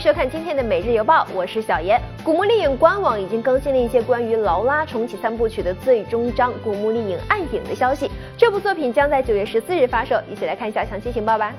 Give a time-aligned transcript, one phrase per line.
[0.00, 2.00] 收看今天的每日邮报，我是小严。
[2.24, 8.10] 古墓丽影官网已经更新了一些关于劳拉重启三部曲的最终章《古墓丽影：暗影》的消息。
[8.34, 11.52] 这部作品将在九月十四日发售，一起来看一下详细情报吧。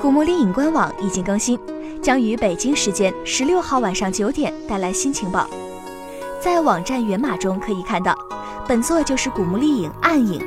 [0.00, 1.56] 古墓丽影官网已经更新，
[2.02, 5.46] 将于北京时间十六号晚上九点带来新情报。
[6.40, 8.12] 在网站源码中可以看到，
[8.66, 10.40] 本作就是《古墓丽影：暗影》，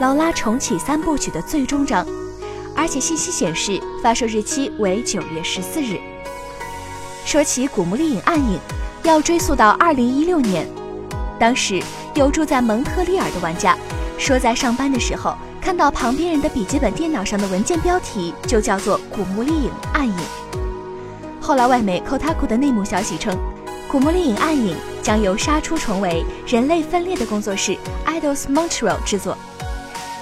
[0.00, 2.04] 劳拉重启三部曲的最终章。
[2.80, 6.00] 而且信息显示，发售日期为九月十四日。
[7.26, 8.58] 说起《古墓丽影：暗影》，
[9.06, 10.66] 要追溯到二零一六年，
[11.38, 11.82] 当时
[12.14, 13.76] 有住在蒙特利尔的玩家
[14.18, 20.14] 说，在上班的时候看到旁边人的笔记本电脑上的文件标题就叫做《古墓丽影：暗影》。
[21.38, 23.34] 后来外媒 Kotaku 的内幕消息称，
[23.90, 27.76] 《古墓丽影：暗影》将由杀出重围、人类分裂的工作室
[28.06, 29.36] Idols Montreal 制作。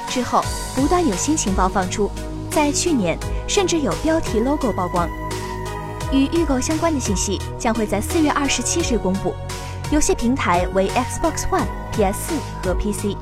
[0.09, 0.43] 之后
[0.75, 2.11] 不断有新情报放出。
[2.51, 5.09] 在去年，甚至有标题 logo 曝光。
[6.11, 9.35] 与预购相关的信息将会在四月二十七日公布。
[9.91, 13.17] 游戏平台为 Xbox One、PS4 和 PC。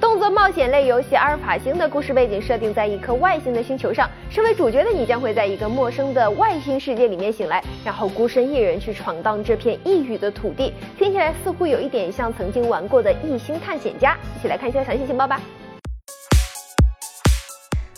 [0.00, 10.72] 动作冒险类游戏《阿尔法星》的故事背景设定在一颗外星的星球上，身为主角的你将会在一个陌生的外星世界里面醒来，然后孤身一人去闯荡这片异域的土地。
[10.98, 14.14] 听起来似乎有一点像曾经玩过的《异星探险家》。
[14.38, 15.40] 一起来看一下详细情报吧。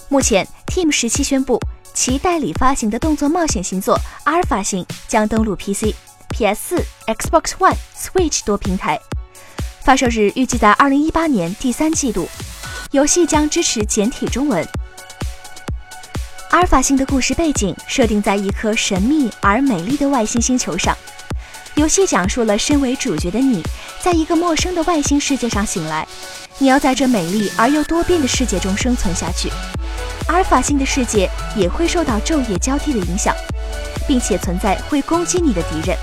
[0.08, 1.60] 目前，Team 十七宣布
[1.92, 5.94] 其代理发行的动作冒险新作《阿尔法星》将登陆 PC、
[6.30, 9.00] PS4、Xbox One、Switch 多平台，
[9.80, 12.28] 发售日预计在二零一八年第三季度。
[12.90, 14.64] 游戏将支持简体中文。
[16.50, 20.96] 阿尔法星的故事背景设定在一颗神秘而美丽的外星星球上。
[21.74, 23.60] 游戏讲述了身为主角的你，
[24.00, 26.06] 在一个陌生的外星世界上醒来，
[26.58, 29.50] 你要在这美丽而又多变的世界中生存下去。
[30.28, 33.34] 阿尔法星的世界也会受到昼夜交替的影响，
[34.06, 35.96] 并且存在会攻击你的敌人。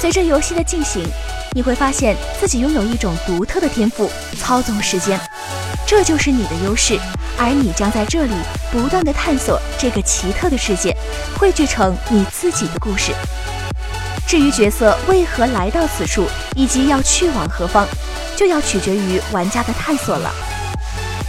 [0.00, 1.04] 随着游戏的进行，
[1.52, 5.20] 你会发现自己拥有一种独特的天赋——操纵时间，
[5.86, 6.98] 这就是你的优势。
[7.36, 8.34] 而你将在这里
[8.70, 10.96] 不断的探索这个奇特的世界，
[11.36, 13.12] 汇聚成你自己的故事。
[14.26, 17.86] 至于角色为何来到此处，以及要去往何方，
[18.36, 20.30] 就要取决于玩家的探索了。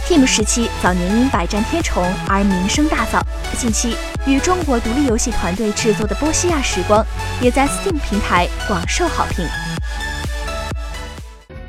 [0.06, 3.20] Team 时期早年因百战天虫而名声大噪，
[3.58, 7.02] 近期与中国独立游戏团队制作的《波西亚时光》
[7.44, 9.44] 也在 Steam 平台广受好评。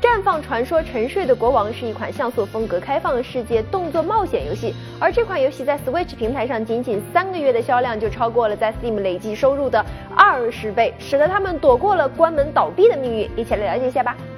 [0.00, 9.84] 绽放传说：沉睡的国王》是一款像素风格开放世界动作冒险游戏，而这款游戏在 Switch 平台上仅仅三个月的销量就超过了在 Steam 累计收入的
[10.16, 13.28] 二十倍，使得他们躲过了关门倒闭的命运。
[13.36, 14.16] 一起来了解一下吧。《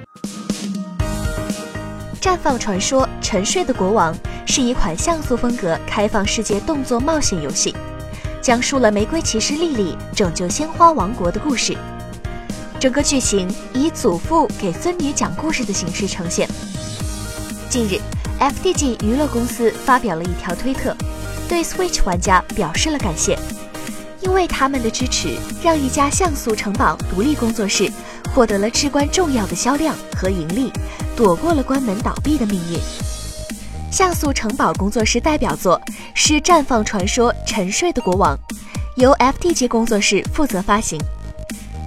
[2.21, 4.13] 绽放传说：沉睡的国王》
[4.45, 7.75] 是一款像素风格开放世界动作冒险游戏，
[8.43, 11.75] 讲述了玫瑰骑士莉莉拯救鲜花王国的故事。
[12.79, 16.47] 整个剧情以祖父给孙女讲故事的形式呈现。
[17.71, 17.99] 近日
[18.39, 20.95] ，FDG 娱乐公司发表了一条推特，
[21.49, 23.35] 对 Switch 玩家表示了感谢，
[24.21, 27.91] 因为他们的支持，让一家像素城堡独立工作室
[28.33, 30.71] 获得了至关重要的销量和盈利。
[31.13, 32.79] 躲过了关门倒闭的命运。
[33.91, 35.79] 像素城堡工作室代表作
[36.15, 38.35] 是《绽放传说：沉睡的国王》，
[38.95, 40.99] 由 FTG 工作室负责发行。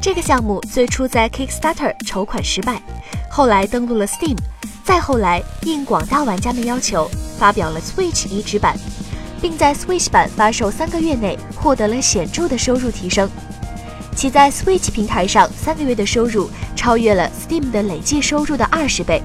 [0.00, 2.80] 这个项目最初在 Kickstarter 筹款失败，
[3.28, 4.36] 后来登陆了 Steam，
[4.84, 8.78] 再后来应广大玩家们要求，发表了 Switch 移植版，
[9.40, 13.28] 并在 Switch 版发售三个月内获得了显著的收入提升。
[14.16, 19.22] 其在 Switch 平台上三个月的收入超越了 Steam 的累计收入的二十倍。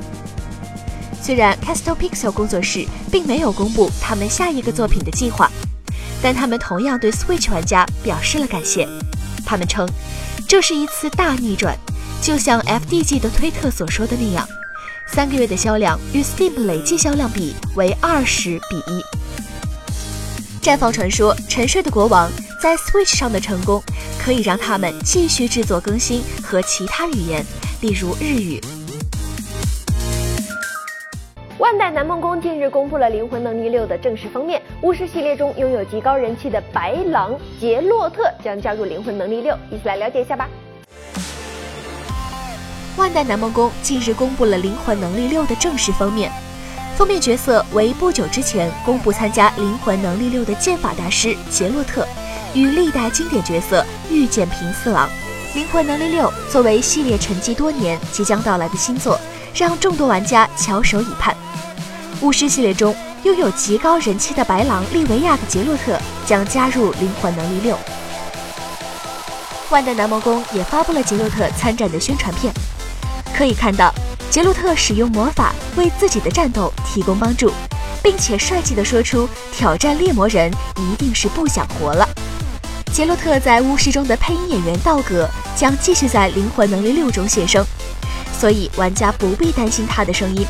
[1.21, 5.49] 虽然 Castle Pixel 工作室并没有公布他们下一个作品的计划，
[6.23, 8.87] 但他们同样对 Switch 玩家表示了感谢。
[9.45, 9.87] 他们称，
[10.47, 11.77] 这是一次大逆转，
[12.21, 14.47] 就像 FDG 的推特所说的那样，
[15.07, 19.03] 三个月的销量与 Steam 累计销量比为二十比一。
[20.61, 22.29] 绽放传说：沉睡的国王
[22.59, 23.81] 在 Switch 上的成功。
[24.21, 27.43] 可以让他们继续制作更新和其他语言，
[27.81, 28.61] 例如日语。
[31.57, 40.47] 万代南梦宫近日公布了《灵魂能力六》的正式封面，巫师系列中拥有极高人气的白狼杰洛特将加入《灵魂能力六》，一起来了解一下吧。
[42.97, 46.29] 万代南梦宫近日公布了《灵魂能力六》的正式封面，
[46.97, 52.05] 封面角色为不久之前公布参加《灵魂能力六》的剑法大师杰洛特。
[52.55, 55.07] 与历代经典角色御剑平四郎，
[55.55, 59.19] 《灵魂能力六》作为系列沉寂多年即将到来的新作，
[59.53, 61.35] 让众多玩家翘首以盼。
[62.21, 67.77] 巫师系列中拥有极高人气的白狼利维亚的杰洛特将加入灵魂能力六。
[69.69, 72.51] 万代南梦宫也发布了杰洛特参战的宣传片，
[73.37, 73.93] 可以看到
[74.31, 77.51] 杰洛特使用魔法为自己的战斗提供帮助，
[78.01, 82.09] 并且帅气地说出挑战猎魔人一定是不想活了。
[82.91, 87.63] 杰洛特在巫师中的配音演员道格将继续在灵魂能力六中现身，
[88.37, 90.45] 所以玩家不必担心他的声音，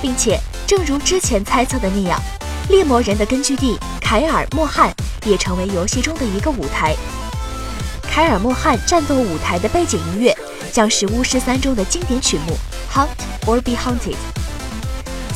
[0.00, 2.20] 并且正如之前猜测的那样，
[2.68, 4.94] 猎魔人的根据地凯尔莫汉
[5.24, 6.94] 也成为游戏中的一个舞台。
[8.02, 10.36] 凯尔莫汉战斗舞台的背景音乐
[10.72, 12.56] 将是《巫师三》中的经典曲目
[12.96, 13.08] 《Hunt
[13.46, 14.14] or Be Hunted》。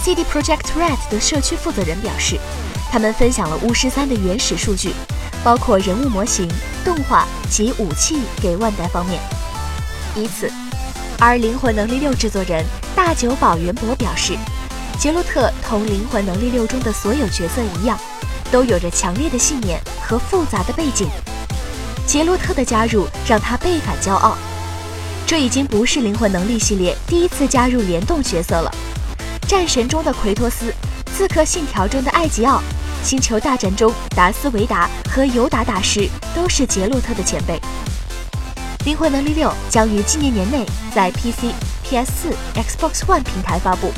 [0.04, 2.36] CD Projekt Red 的社区负责人表示，
[2.92, 4.92] 他们分享了《巫师三》的原始数据，
[5.42, 6.46] 包括人物模型、
[6.84, 9.18] 动画及武器给万代方面。
[10.14, 10.52] 以此，
[11.18, 12.62] 而《灵魂能力六》制作人
[12.94, 14.36] 大久保元博表示，
[14.98, 17.98] 杰洛特同《灵魂能力六》中的所有角色一样，
[18.50, 21.08] 都有着强烈的信念和复杂的背景。
[22.06, 24.36] 杰洛特的加入让他倍感骄傲，
[25.26, 28.70] 这已经不是灵魂能力系列第一次加入联动角色了。
[29.48, 30.74] 战神中的奎托斯，
[31.16, 32.60] 刺客信条中的艾吉奥，
[33.02, 37.60] 星球大战中达斯维达和尤达大师都是杰洛特的前辈。
[38.86, 40.64] 灵魂能力六将于今年年内
[40.94, 41.52] 在 PC、
[41.84, 43.92] PS4、Xbox One 平台发布。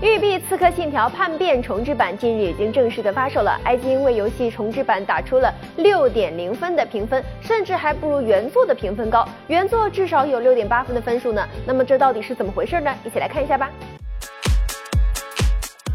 [0.00, 11.46] 育碧《刺客信条：叛变》重置版近日已经正式的发售了，IGN 为游戏重置版打出了六点零分的评分，甚至还不如原作的评分高，原作至少有六点八分的分数呢。
[11.64, 12.92] 那么这到底是怎么回事呢？
[13.04, 13.70] 一起来看一下吧。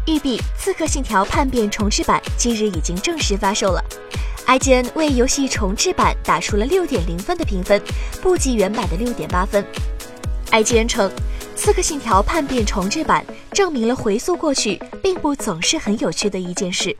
[0.08, 3.84] 育碧《刺客信条：叛变》重置版今日已经正式发售了
[4.46, 7.80] ，IGN 为游戏重置版打出了六点零分的评分，
[8.22, 9.64] 不及原版的六点八分。
[10.50, 11.10] IGN 称。
[11.60, 16.96] 《刺客信条：叛变》重置版证明了回溯过去并不总是很有趣的一件事。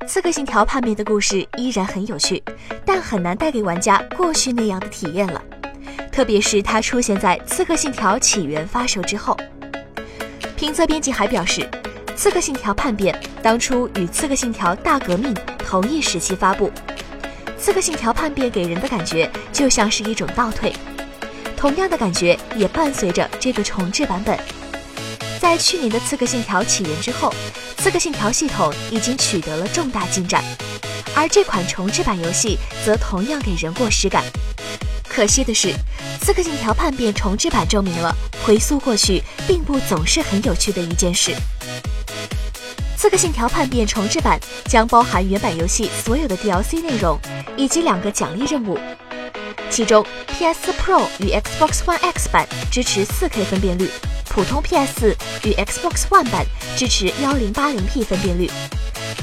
[0.06, 2.40] 《刺客信条：叛变》的故事依然很有趣，
[2.86, 5.42] 但很难带给玩家过去那样的体验了。
[6.12, 9.36] 特别是它出现在《刺客信条：起源》发售之后。
[10.56, 11.62] 评测编辑还表示，
[12.20, 15.34] 《刺客信条：叛变》当初与《刺客信条：大革命》
[15.66, 16.68] 同一时期发布，
[17.58, 20.70] 《刺客信条：叛变》给人的感觉就像是一种倒退。
[21.56, 24.38] 同样的感觉也伴随着这个重置版本。
[25.40, 27.32] 在去年的《刺客信条：起源》之后，
[27.82, 30.44] 《刺客信条》系统已经取得了重大进展，
[31.16, 34.22] 而这款重置版游戏则同样给人过时感。
[35.08, 35.68] 可惜的是，
[36.20, 38.14] 《刺客信条：叛变》重置版证明了
[38.44, 41.30] 回溯过去并不总是很有趣的一件事。
[43.00, 47.18] 《刺客信条：叛变》重置版将包含原版游戏所有的 DLC 内容
[47.56, 48.78] 以及两个奖励任务。
[49.70, 53.88] 其中，PS4 Pro 与 Xbox One X 版支持 4K 分辨率，
[54.28, 55.14] 普通 PS4
[55.44, 56.44] 与 Xbox One 版
[56.76, 58.50] 支持 1080p 分辨率。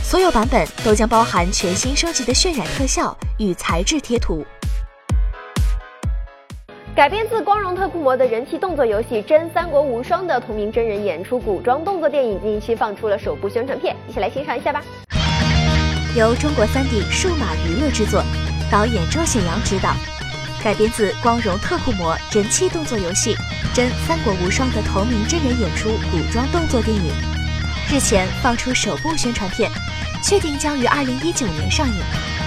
[0.03, 4.43] 所有版本都将包含全新升级的渲染特效与材质贴图。
[6.97, 14.81] 改编自《光荣特库摩》的人气动作游戏《真三国无双》的同名真人演出古装动作电影近期放出了首部宣传片，一起来欣赏一下吧。
[16.15, 18.23] 由中国 3D 数码娱乐制作，
[18.71, 19.93] 导演周显阳执导。
[20.63, 23.35] 改编自《光荣特库摩》人气动作游戏
[23.75, 27.13] 《真三国无双》的同名真人演出古装动作电影，
[27.93, 29.69] 日前放出首部宣传片，
[30.23, 31.93] 确定将于二零一九年上映。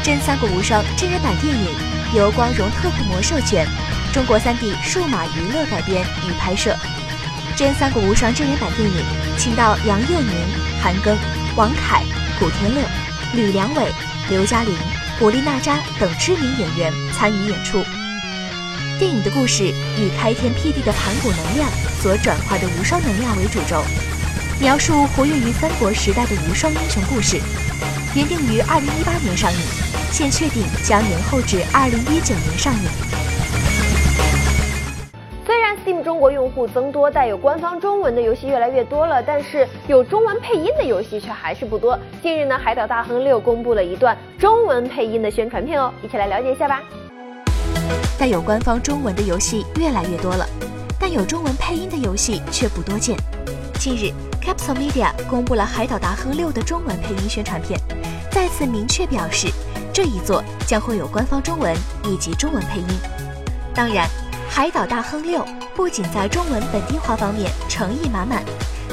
[0.05, 1.71] 《真三国无双》真人版电影
[2.17, 3.65] 由光荣特库摩授权，
[4.13, 6.77] 中国 3D 数码娱乐改编与拍摄。
[7.59, 8.97] 《真三国无双》真人版电影
[9.39, 10.35] 请到杨佑宁、
[10.83, 11.17] 韩庚、
[11.57, 12.03] 王凯、
[12.39, 12.83] 古天乐、
[13.35, 13.87] 吕良伟、
[14.29, 14.75] 刘嘉玲、
[15.19, 17.85] 古力娜扎等知名演员参与演出。
[18.99, 19.65] 电影的故事
[19.97, 21.71] 以开天辟地的盘古能量
[22.03, 23.85] 所转化的无双能量为主轴，
[24.59, 27.41] 描述活跃于三国时代的无双英雄故事。
[28.15, 29.59] 原定于二零一八年上映，
[30.11, 33.10] 现确定将延后至二零一九年上映。
[36.21, 41.99] 国用户增多，带有官方中文的游戏越来越多了，但是有中文配音的游戏却还是不多。
[42.23, 46.83] 近日呢，《海岛大亨六》公布了一段中文配音的宣传片哦，一起来了解一下吧。
[48.19, 50.47] 带有官方中文的游戏越来越多了，
[51.01, 53.17] 但有中文配音的游戏却不多见。
[53.79, 54.13] 近日
[54.45, 57.81] ，Capsule Media 公布了《海岛大亨六》的中文配音宣传片，
[58.31, 59.49] 再次明确表示，
[59.91, 61.75] 这一作将会有官方中文
[62.05, 62.87] 以及中文配音。
[63.75, 64.07] 当然，
[64.51, 65.41] 《海岛大亨六》
[65.75, 68.45] 不仅在中文本地化方面诚意满满，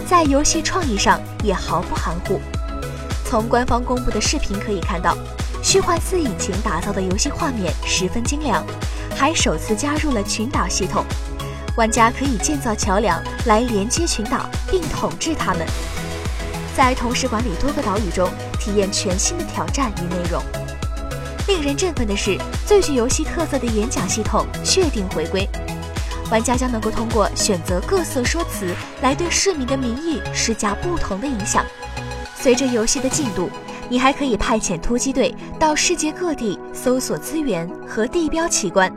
[0.07, 2.39] 在游戏创意上也毫不含糊。
[3.25, 5.17] 从官方公布的视频可以看到。
[5.63, 8.63] 虚幻四引擎打造的游戏画面十分精良，
[9.17, 11.03] 还首次加入了群岛系统。
[11.75, 15.67] 玩家可以建造桥梁来连接群岛并统治它们，
[16.77, 20.41] 在同时管理多个岛屿中体验全新的挑战与内容。
[21.47, 25.47] 令人振奋的是，最具游戏特色的演讲系统确定回归，
[26.29, 31.65] 玩家将能够通过选择各色说辞来对市民的民意施加不同的影响。
[32.35, 33.49] 随着游戏的进度，
[33.87, 38.93] 你还可以派遣突击队到世界各地搜索资源和地标奇观，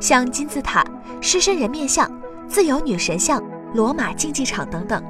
[0.00, 0.84] 像金字塔、
[1.20, 2.10] 狮身人面像、
[2.48, 3.40] 自由女神像、
[3.74, 5.00] 罗马竞技场等等。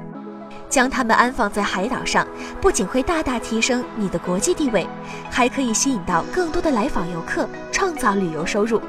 [0.69, 2.27] 将它们安放在海岛上，
[2.61, 4.87] 不仅会大大提升你的国际地位，
[5.29, 8.81] 还可以吸引到更多的来访游客，创造旅游收入。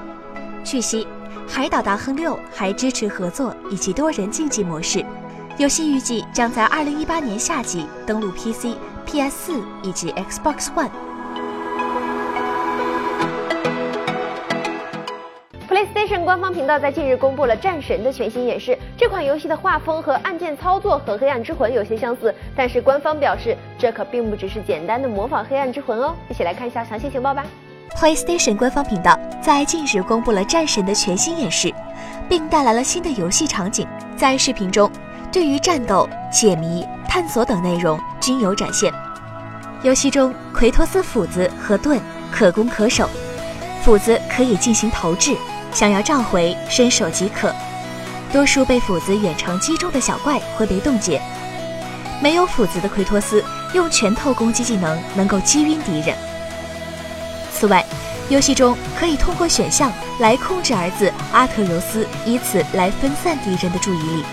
[0.64, 1.04] 据悉，
[1.48, 5.04] 《海岛大亨六》还支持合作以及多人竞技模式。
[5.56, 11.07] 游戏预计将在二零一八年夏季登陆 PC、PS 四以及 Xbox One。
[16.28, 18.78] 官方频道在近日公布了《战神》的全新演示。
[18.98, 26.14] 这款游戏的画风和按键操作和《黑暗之魂》有些相似，但是官方表示，这可并不只是简单的模仿《黑暗之魂》哦。
[26.28, 27.46] 一起来看一下详细情报吧。
[27.96, 31.72] PlayStation 官方频道在近日公布了《战神》的全新演示，
[32.28, 33.88] 并带来了新的游戏场景。
[34.14, 34.90] 在视频中，
[35.32, 38.92] 对于战斗、解谜、探索等内容均有展现。
[39.82, 41.98] 游戏中，奎托斯斧子和盾
[42.30, 43.08] 可攻可守，
[43.82, 45.34] 斧子可以进行投掷。
[45.72, 47.54] 想要召回，伸手即可。
[48.32, 51.20] 多数被斧子远程击中的小怪会被冻结。
[52.20, 56.16] 没有斧子的奎托斯用拳头攻击技能能够击晕敌人。
[57.52, 57.84] 此外，
[58.28, 64.24] 游戏中可以通过选项来控制儿子阿特柔斯，以此来分散敌人的注意力。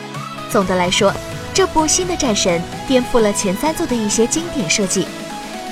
[0.52, 1.14] 总的来说，
[1.54, 5.08] 这部新的战神颠覆了前三作的一些经典设计。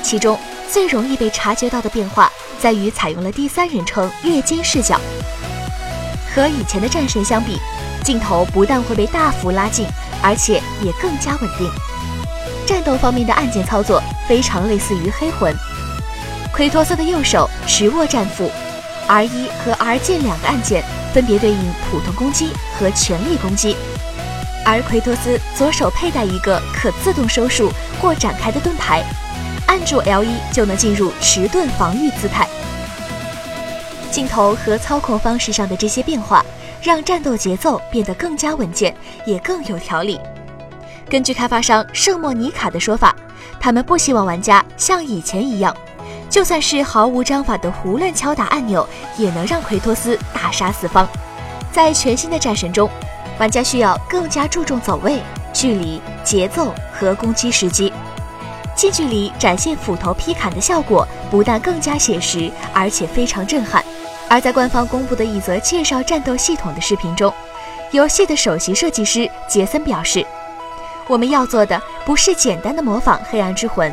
[0.02, 0.40] 其中
[0.70, 5.00] 最容易被察觉到的变化在于采用了第三人称跃肩视角。
[6.34, 7.60] 和以前的战神相比，
[8.04, 9.86] 镜头不但会被大幅拉近，
[10.22, 11.70] 而且也更加稳定。
[12.66, 15.54] 战斗方面的按键操作非常类似于黑魂。
[16.54, 18.50] 奎托斯的右手持握战斧
[19.08, 21.58] ，R 一和 R 键两个按键分别对应
[21.90, 22.50] 普通攻击
[22.80, 23.76] 和全力攻击，
[24.66, 27.72] 而奎托斯左手佩戴一个可自动收束
[28.02, 29.04] 或展开的盾牌，
[29.68, 32.48] 按住 L 一就能进入持盾防御姿态。
[34.14, 36.46] 镜头和操控方式上的这些变化，
[36.84, 40.20] 让战斗节奏变得更加稳健，也更有条理。
[41.10, 43.16] 根据开发商圣莫尼卡的说法，
[43.60, 45.76] 他们不希望玩家像以前一样，
[46.30, 51.08] 就算是毫无章法的胡乱敲打按钮，也能让奎托斯大杀四方。
[51.72, 52.88] 在全新的战神中，
[53.40, 55.20] 玩家需要更加注重走位、
[55.52, 57.92] 距离、节奏和攻击时机。
[58.76, 63.84] 近距离展现斧头劈砍的效果，不但更加写实，而且非常震撼。
[64.30, 67.32] 而在官方公布的一则介绍战斗系统的视频中，
[67.92, 70.26] 游戏的首席设计师杰森表示
[71.08, 73.92] ：“我们要做的不是简单的模仿《黑暗之魂》，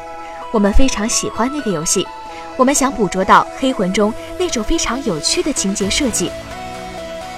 [0.51, 2.07] 我们非常喜欢那个游戏，
[2.57, 6.31] 我们想捕捉到《黑魂》中那种非常有趣的情节设计。”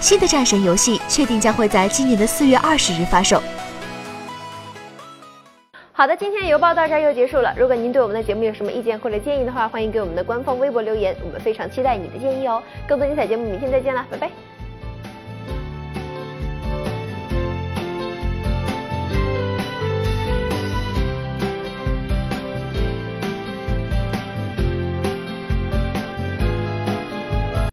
[0.00, 3.42] 新的战神游戏确定将会在今年的四月二十日发售。
[6.02, 7.54] 好的，今天邮报到这儿又结束了。
[7.56, 12.60] 如果您对我们的节目有什么意见或者建议的话，欢迎给我们的官方微博留言，我们非常期待你的建议哦。
[12.88, 14.51] 更多精彩节目，明天再见了，拜拜。